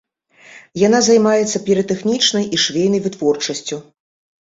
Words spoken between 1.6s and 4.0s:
піратэхнічнай і швейнай вытворчасцю.